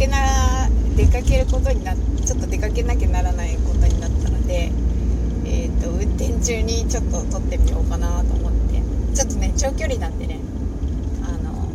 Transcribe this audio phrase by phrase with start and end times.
[0.00, 0.16] けな
[0.96, 4.72] 出かけることになちょっと出かけなきゃならないことになったので、
[5.44, 8.60] えーと、運転中にちょっと撮ってみようかなと思って。
[9.14, 10.38] ちょっとね長距離なんでね
[11.24, 11.68] あの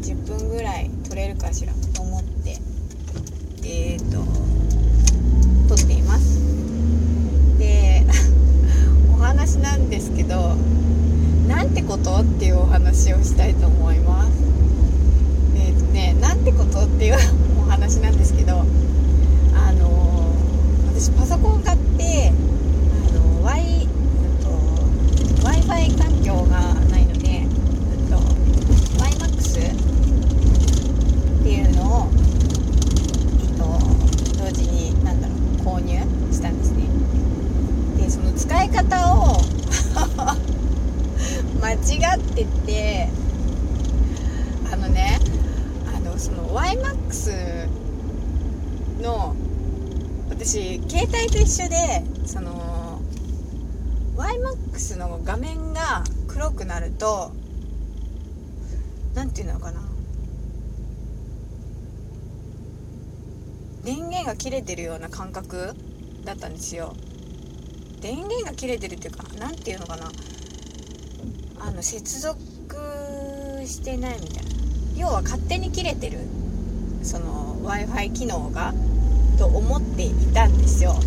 [0.00, 2.56] 10分ぐらい撮れるかしらと思って
[3.64, 4.12] えっ、ー、
[5.68, 6.38] と撮っています。
[7.58, 8.06] で
[9.12, 10.54] お話なんですけど
[11.48, 12.20] なんてこと？
[12.20, 14.03] っていうお話をしたいと思います、
[16.74, 17.16] ことっていう
[17.56, 18.64] お話なんですけど
[19.54, 20.34] あの
[20.92, 22.32] 私パソコン買って
[23.10, 23.88] あの Y
[24.42, 24.48] と
[25.48, 27.46] Wi-Fi 環境がないので
[28.10, 28.16] と
[28.98, 29.72] YMAX
[31.40, 32.08] っていうのを、
[33.40, 35.96] えっと、同時に何だろう購入
[36.32, 36.88] したんですね
[37.98, 39.38] でその使い方を
[41.62, 41.76] 間違
[42.16, 43.08] ってて
[44.72, 45.20] あのね
[45.96, 46.32] あのそ
[47.04, 49.36] の YMAX の
[50.30, 53.00] 私携帯と一緒でその
[54.16, 57.32] YMAX の画面が黒くなると
[59.14, 59.80] 何て言うのかな。
[63.84, 65.74] 電源が切れてるような感覚
[66.24, 66.96] だったんですよ。
[68.00, 70.10] 電源が切れてるっていうか何て言うのかな。
[71.60, 72.38] あの接続
[73.66, 74.50] してないみたいな。
[74.96, 76.18] 要は勝手に切れてる。
[77.04, 78.74] その w i f i 機能が
[79.38, 80.96] と思っていたんですよ。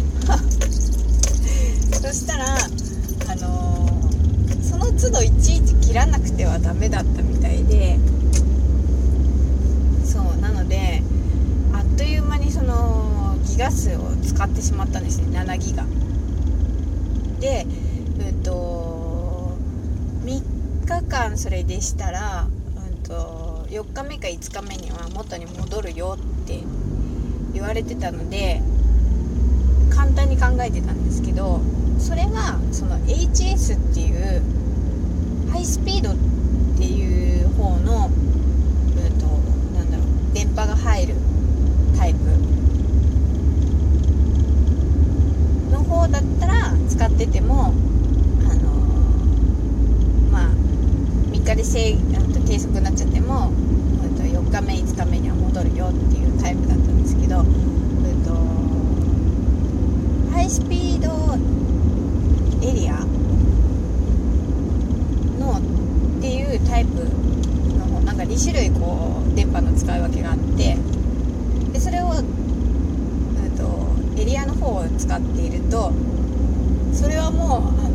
[2.02, 7.98] そしたらあのー、その都度いちいち切らなくてはダメだったみたいで
[10.06, 11.02] そうなので
[11.74, 15.40] あっという間にそのギガ数を使ってしまったんですね。
[15.40, 15.84] 7ギガ。
[17.40, 17.66] で
[18.20, 19.58] えっ、と
[20.24, 20.42] 3
[20.86, 22.48] 日間それでしたら、
[23.08, 26.62] と、4日目か5日目には元に戻るよって
[27.54, 28.62] 言われてたので
[29.90, 31.60] 簡単に考えてたんですけど
[31.98, 34.42] それがその HS っていう
[35.52, 36.16] ハイスピードっ
[36.78, 38.14] ていう方の、うん
[39.20, 39.26] と、
[39.76, 41.16] なんだろう電波が入る
[41.98, 42.20] タイプ
[45.72, 48.72] の方だったら使っててもあの
[50.32, 50.50] まあ
[51.32, 53.52] 3日で制と計測になっちゃっても、
[54.16, 57.46] と、4日目5日目には戻るよっていうタイプだったんですけど、うん
[58.24, 58.34] と、
[60.34, 61.36] ハイスピード
[62.66, 63.06] エリア
[65.38, 67.04] のっていうタイプ
[67.78, 70.78] のなんか2種類こう電波の使い分けがあって
[71.74, 72.26] でそれを、うん
[73.58, 73.88] と
[74.20, 75.92] エリアの方を使っていると
[76.94, 77.87] それはもうあ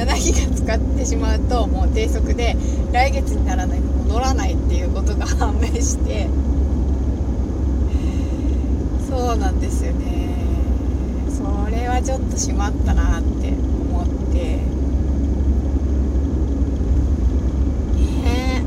[0.00, 2.56] 7ギガ使ってしまうともう低速で
[2.90, 6.26] 来月にならないと戻らないっていうことが判明して。
[9.06, 10.34] そうなんですよね。
[11.28, 14.38] それはちょっとしまったなって思って。
[18.24, 18.62] ね。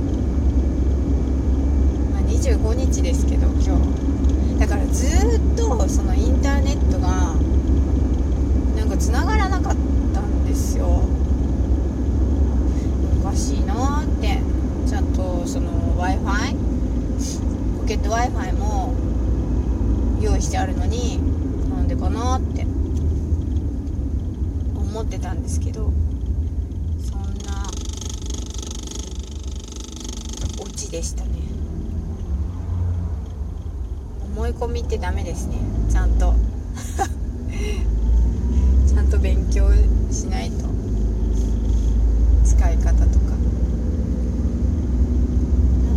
[2.11, 4.59] まあ25日ですけど今日。
[4.59, 7.33] だからずっとそのインターネットが
[8.77, 9.75] なんか繋がらなかっ
[10.13, 11.03] たんですよ
[13.33, 14.39] かしいなって
[14.87, 16.55] ちゃんとその w i f i
[17.79, 18.93] ポケット w i f i も
[20.21, 21.19] 用意してあるのに
[21.83, 22.65] んでかなって
[24.75, 25.91] 思ってたんですけど
[26.99, 27.69] そんな
[30.59, 31.31] オチでしたね。
[34.35, 35.57] 思い込みってダメですね。
[35.91, 36.33] ちゃんと。
[38.87, 39.69] ちゃんと勉強
[40.09, 40.63] しないと。
[42.45, 43.03] 使い方とか。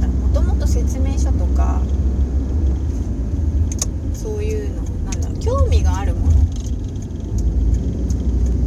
[0.01, 1.81] なんだもともと説明書とか
[4.27, 6.39] そういうのなんだろう興味があるもの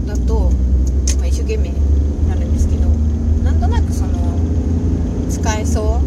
[0.07, 0.51] だと、
[1.17, 1.73] まあ、一生懸命
[2.29, 2.87] なるんですけど
[3.43, 4.39] なんとなくその
[5.29, 6.05] 使えそう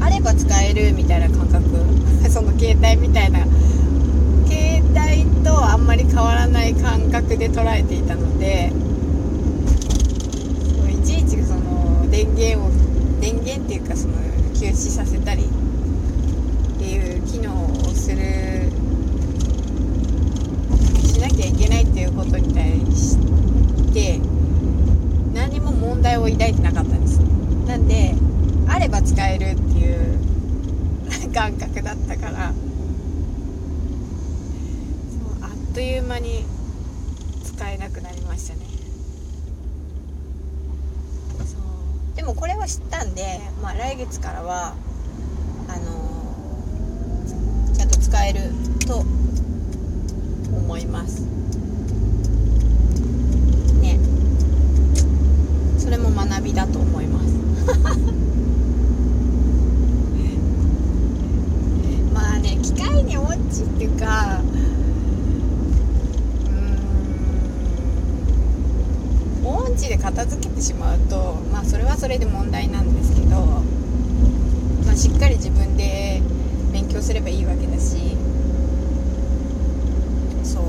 [0.00, 1.62] あれば使えるみたいな感覚。
[2.28, 3.46] その携帯みたいな。
[4.48, 8.72] 携帯とあんまり変わらない感覚で捉えていたので
[10.90, 12.70] いちいちその電源を
[13.20, 14.14] 電源っていうかその
[14.58, 18.70] 休止させたりっていう機能をする
[21.06, 23.18] しなきゃいけないっていうことに対し
[23.92, 24.18] て
[25.34, 27.18] 何も問題を抱いてなかったんです
[27.66, 28.14] なんで
[28.66, 30.18] あれば使えるっていう
[31.48, 32.30] 感覚だったから。
[32.30, 32.36] そ
[35.16, 36.44] うあっという間に
[37.44, 38.60] 使えなくなりましたね。
[42.16, 44.74] でもこれは知ったんで、まあ、来月からは
[45.68, 48.40] あのーちゃんと使える
[48.86, 49.04] と
[50.52, 51.20] 思います。
[53.80, 53.98] ね。
[55.78, 57.28] それも学びだと思います
[62.12, 64.40] まあね機械に落ちっていうか
[66.44, 69.96] うーん音痴で
[70.58, 73.36] 片付けてしまうとまあそれはそれで問題なんですけど、
[74.84, 76.20] まあ、しっかり自分で
[76.72, 78.16] 勉強すればいいわけだし
[80.42, 80.64] そう。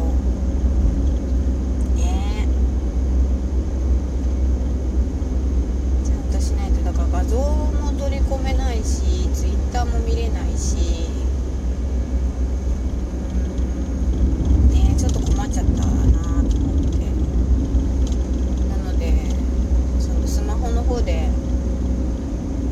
[1.98, 2.48] ね。
[6.04, 11.08] ちゃんとしないとだから画像も取り込めないしツイッターも見れないし
[13.34, 13.36] う
[14.68, 15.88] んねちょっと困っちゃったな
[16.50, 16.98] と思って
[18.68, 19.14] なので
[20.00, 21.30] そのスマホの方で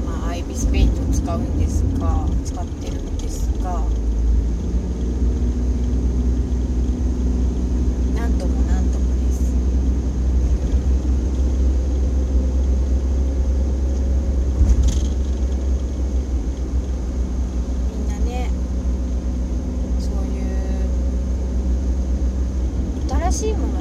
[0.05, 3.83] まあアイビスペイントを使うんですが使ってるんですが
[8.15, 9.53] なんともなんともです
[17.91, 18.49] みんなね
[19.99, 20.89] そういう
[23.07, 23.73] 新しいもの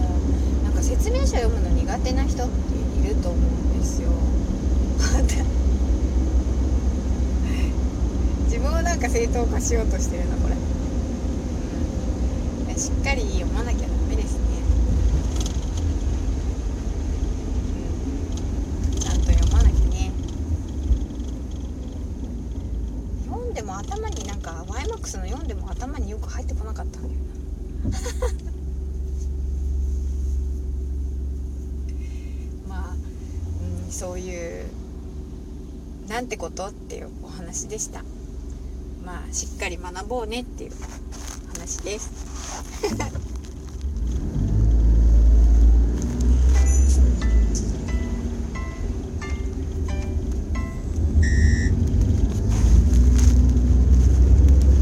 [0.64, 2.52] なんか説明書読むの苦手な人って
[3.00, 4.10] いると思うんですよ。
[8.44, 10.56] 自分をなんか正当化しようとしてるなこれ、
[12.70, 14.40] うん、しっかり読まなきゃダメですね、
[18.92, 20.12] うん、ちゃんと読まなきゃね。
[23.26, 27.20] 読んでも頭になんか YMAX の読んでも頭によく入ってこなかったんだよな
[32.68, 32.96] まあ、う
[33.85, 34.66] ん、そういう
[36.06, 38.02] なんてことっていうお話でした。
[39.06, 40.72] まあしっかり学ぼうねっていう
[41.54, 43.35] 話です。